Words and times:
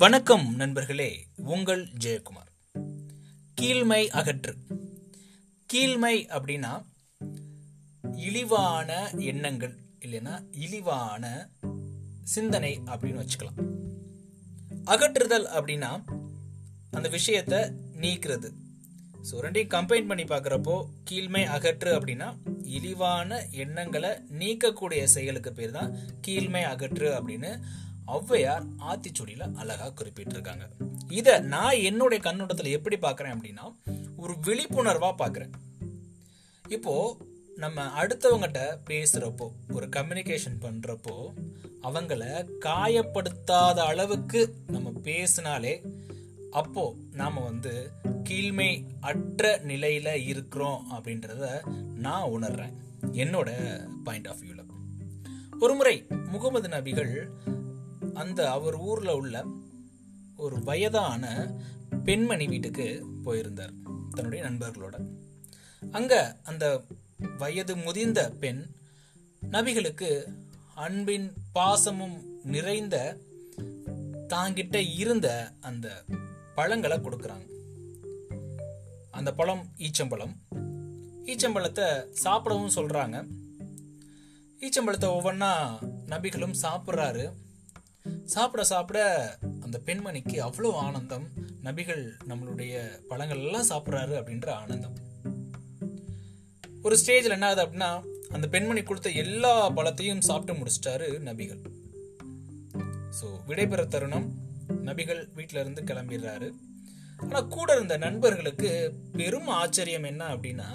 வணக்கம் 0.00 0.54
நண்பர்களே 0.56 1.26
உங்கள் 1.36 1.88
ஜெயக்குமார். 2.04 2.50
கீழ்மை 3.54 4.08
அகற்று. 4.08 4.52
கீழ்மை 5.66 6.26
அப்படின்னா 6.28 6.84
இழிவான 8.16 9.10
எண்ணங்கள் 9.16 9.74
இல்லைன்னா 10.00 10.44
இழிவான 10.54 11.50
சிந்தனை 12.22 12.80
அப்படின்னு 12.86 13.22
வச்சுக்கலாம். 13.22 13.58
அகற்றுதல் 14.84 15.46
அப்படின்னா 15.46 16.04
அந்த 16.90 17.08
விஷயத்தை 17.08 17.58
நீக்கிறது. 18.00 18.50
ஸோ 19.30 19.34
ரெண்டையும் 19.40 19.74
கம்பைன் 19.74 20.06
பண்ணி 20.06 20.24
பார்க்குறப்போ 20.24 20.88
கீழ்மை 21.04 21.44
அகற்று 21.44 21.90
அப்படின்னா 21.98 22.28
இழிவான 22.62 23.46
எண்ணங்களை 23.50 24.10
நீக்கக்கூடிய 24.38 25.02
செயலுக்கு 25.04 25.52
பேர் 25.52 25.70
தான் 25.70 25.94
கீழ்மை 26.20 26.62
அகற்று 26.62 27.08
அப்படின்னு 27.18 27.60
ஔவையார் 28.08 28.66
ஆத்திச்சுடியில 28.88 29.54
அழகா 29.54 29.86
குறிப்பிட்டிருக்காங்க. 29.86 30.64
இத 31.08 31.40
நான் 31.40 31.74
என்னுடைய 31.74 32.22
கண்ணோட்டத்தில் 32.22 32.70
எப்படி 32.70 32.96
பார்க்கறேன் 32.96 33.34
அப்படின்னா 33.34 33.74
ஒரு 34.16 34.32
விழிப்புணர்வா 34.32 35.10
பார்க்குறேன் 35.18 35.52
இப்போ 36.68 37.16
நம்ம 37.56 38.04
அடுத்தவங்ககிட்ட 38.04 38.78
பேசுறப்போ 38.86 39.46
ஒரு 39.72 39.86
கம்யூனிகேஷன் 39.86 40.58
பண்றப்போ 40.60 41.14
அவங்கள 41.82 42.22
காயப்படுத்தாத 42.64 43.78
அளவுக்கு 43.78 44.54
நம்ம 44.66 44.90
பேசினாலே 44.90 45.82
அப்போ 46.50 46.94
நாம 47.12 47.40
வந்து 47.40 47.90
கீழ்மை 48.24 48.84
அற்ற 49.00 49.60
நிலையில 49.66 50.14
இருக்கிறோம் 50.24 50.86
அப்படின்றத 50.94 51.62
நான் 51.94 52.30
உணர்றேன். 52.30 52.74
என்னோட 53.12 53.48
பாயிண்ட் 54.04 54.28
ஆஃப் 54.28 54.38
வியூல 54.40 54.64
ஒரு 55.60 55.74
முறை 55.74 56.06
முகமது 56.08 56.68
நபிகள் 56.68 57.12
அந்த 58.22 58.40
அவர் 58.50 58.76
ஊரில் 58.88 59.16
உள்ள 59.20 59.36
ஒரு 60.36 60.56
வயதான 60.62 61.24
பெண்மணி 62.04 62.46
வீட்டுக்கு 62.46 62.86
போயிருந்தார் 63.24 63.74
தன்னுடைய 64.10 64.40
நண்பர்களோட. 64.44 64.96
அங்கே 65.90 66.20
அந்த 66.42 66.64
வயது 67.38 67.74
முதிர்ந்த 67.76 68.20
பெண் 68.40 68.62
நபிகளுக்கு 69.50 70.10
அன்பின் 70.74 71.28
பாசமும் 71.52 72.16
நிறைந்த 72.44 72.96
தாங்கிட்ட 74.34 74.76
இருந்த 74.96 75.28
அந்த 75.60 75.86
பழங்களை 76.54 76.96
கொடுக்குறாங்க. 76.98 77.46
அந்த 79.10 79.30
பழம் 79.32 79.64
ஈச்சம்பழம். 79.86 80.34
ஈச்சம்பழத்தை 81.30 81.86
சாப்பிடவும் 82.24 82.76
சொல்கிறாங்க 82.76 83.16
ஈச்சம்பழத்தை 84.60 85.08
ஒவ்வொன்றா 85.16 85.52
நபிகளும் 86.12 86.56
சாப்பிட்றாரு. 86.62 87.24
சாப்பிட 88.24 88.64
சாப்பிட 88.64 89.00
அந்த 89.60 89.80
பெண்மணிக்கு 89.84 90.36
அவ்வளோ 90.40 90.72
ஆனந்தம். 90.72 91.28
நபிகள் 91.64 92.10
நம்மளுடைய 92.28 93.02
பழங்கள் 93.08 93.38
எல்லாம் 93.38 93.68
சாப்பிட்றாரு 93.68 94.14
அப்படின்ற 94.20 94.50
ஆனந்தம். 94.50 94.96
ஒரு 96.82 96.98
ஸ்டேஜில் 97.06 97.30
என்ன 97.30 97.46
ஆகுது 97.46 97.64
அப்படின்னா 97.64 98.04
அந்த 98.28 98.48
பெண்மணி 98.48 98.82
கொடுத்த 98.82 99.10
எல்லா 99.10 99.70
பழத்தையும் 99.70 100.18
சாப்பிட்டு 100.18 100.60
முடிச்சிட்டாரு 100.60 101.18
நபிகள். 101.18 101.60
ஸோ 103.20 103.26
விடைபெற 103.46 103.86
தருணம் 103.86 104.34
நபிகள் 104.84 105.28
வீட்டில 105.36 105.60
இருந்து 105.60 105.82
கிளம்பிடுறாரு. 105.82 106.52
ஆனா 107.16 107.40
கூட 107.40 107.74
இருந்த 107.74 107.96
நண்பர்களுக்கு 107.96 108.94
பெரும் 109.12 109.46
ஆச்சரியம் 109.46 110.02
என்ன 110.02 110.36
அப்படின்னா 110.36 110.68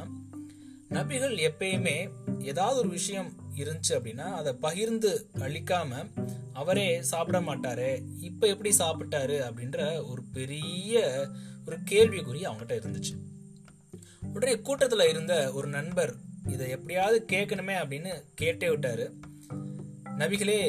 நபிகள் 0.90 1.36
எப்பயுமே 1.50 2.10
ஏதாவது 2.40 2.80
ஒரு 2.80 2.90
விஷயம் 2.90 3.43
இருந்துச்சு 3.56 3.94
அப்படின்னா 3.94 4.28
அதை 4.40 4.54
பகிர்ந்து 4.54 5.30
அழிக்காம 5.34 6.10
அவரே 6.54 7.02
சாப்பிட 7.02 7.40
மாட்டாரு 7.40 8.04
இப்ப 8.20 8.48
எப்படி 8.48 8.72
சாப்பிட்டாரு 8.78 9.38
அப்படின்ற 9.48 10.10
ஒரு 10.10 10.24
பெரிய 10.24 11.02
ஒரு 11.66 11.78
கேள்விக்குறி 11.92 12.42
அவங்ககிட்ட 12.48 12.76
இருந்துச்சு. 12.82 13.16
உடனே 14.34 14.54
கூட்டத்துல 14.56 15.10
இருந்த 15.10 15.52
ஒரு 15.54 15.68
நண்பர் 15.68 16.14
இதை 16.50 16.70
எப்படியாவது 16.70 17.26
கேட்கணுமே 17.28 17.76
அப்படின்னு 17.82 18.12
கேட்டே 18.42 18.68
விட்டாரு. 18.74 19.06
நபிகளே 20.18 20.60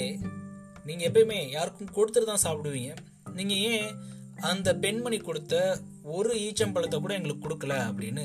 நீங்க 0.84 1.09
எப்பயுமே 1.09 1.49
யாருக்கும் 1.50 1.94
கொடுத்துட்டு 1.94 2.34
தான் 2.34 2.44
சாப்பிடுவீங்க. 2.44 2.93
நீங்க 3.34 3.55
ஏன் 3.55 3.94
அந்த 4.41 4.77
பெண்மணி 4.77 5.19
கொடுத்த 5.19 5.78
ஒரு 6.03 6.34
ஈச்சம்பழத்தை 6.34 7.00
கூட 7.00 7.15
எங்களுக்கு 7.15 7.47
கொடுக்கல 7.49 7.75
அப்படின்னு 7.89 8.25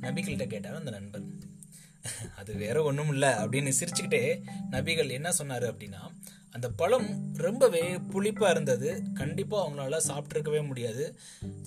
நபிகள்கிட்ட 0.00 0.46
கேட்டார் 0.46 0.74
அந்த 0.74 0.90
நண்பர். 0.90 1.24
அது 2.40 2.52
வேற 2.64 2.76
ஒன்றும் 2.82 3.12
இல்லை 3.12 3.30
அப்படின்னு 3.42 3.72
சிரிச்சுக்கிட்டே 3.78 4.24
நபிகள் 4.74 5.16
என்ன 5.18 5.30
சொன்னார் 5.32 5.66
அப்படின்னா 5.72 6.02
அந்த 6.56 6.68
பழம் 6.80 7.08
ரொம்பவே 7.44 7.82
புளிப்பாக 8.12 8.52
இருந்தது. 8.54 8.90
கண்டிப்பாக 9.18 9.62
அவங்களால 9.64 9.96
சாப்பிட்ருக்கவே 10.06 10.60
முடியாது. 10.68 11.04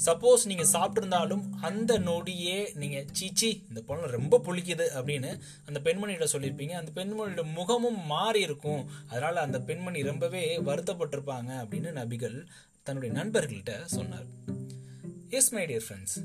சப்போஸ் 0.05 0.43
நீங்கள் 0.51 0.71
சாப்பிட்ருந்தாலும் 0.73 1.43
அந்த 1.69 1.99
நொடியே 2.07 2.55
நீங்கள் 2.81 3.05
சீச்சி 3.19 3.49
இந்த 3.69 3.81
பழம் 3.89 4.15
ரொம்ப 4.17 4.39
புளிக்குது 4.47 4.87
அப்படின்னு 4.97 5.31
அந்த 5.67 5.79
பெண்மணியிட 5.87 6.27
சொல்லியிருப்பீங்க. 6.33 6.75
அந்த 6.81 6.91
பெண்மணியோட 6.97 7.45
முகமும் 7.59 7.99
மாறி 8.13 8.41
இருக்கும். 8.47 8.81
அதனால் 9.11 9.45
அந்த 9.45 9.59
பெண்மணி 9.69 10.01
ரொம்பவே 10.11 10.43
வருத்தப்பட்டிருப்பாங்க 10.69 11.51
அப்படின்னு 11.63 11.91
நபிகள் 12.01 12.37
தன்னுடைய 12.83 13.13
நண்பர்கள்கிட்ட 13.19 13.75
சொன்னார் 13.97 14.27
yes 15.39 15.51
my 15.57 15.65
dear 15.65 15.85
friends 15.87 16.17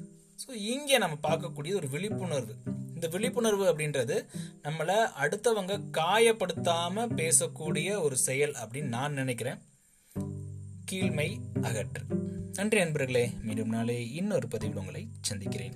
so 0.43 0.51
இங்கே 0.73 0.97
நம்ம 0.99 1.17
பார்க்கக்கூடிய 1.29 1.73
ஒரு 1.81 1.89
விழிப்புணர்வு. 1.89 2.55
இந்த 2.95 3.09
விழிப்புணர்வு 3.09 3.73
அப்படின்றது 3.73 4.27
நம்மளை 4.63 5.11
அடுத்தவங்க 5.21 5.81
காயப்படுத்தாம 5.93 7.09
பேசக்கூடிய 7.17 8.03
ஒரு 8.03 8.17
செயல் 8.17 8.53
அப்படின்னு 8.53 8.83
நான் 8.83 9.13
நினைக்கிறேன். 9.13 9.59
கீழ்மை 10.93 11.41
அகற்று. 11.61 12.15
நன்றி 12.53 12.79
நண்பர்களே 12.79 13.31
மீண்டும் 13.43 13.69
நாளை 13.69 14.15
இன்னொரு 14.15 14.49
பதிவில் 14.49 14.77
உங்களை 14.77 15.09
சந்திக்கிறேன். 15.21 15.73